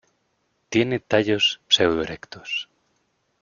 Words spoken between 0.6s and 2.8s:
Tiene tallos pseudo erectos.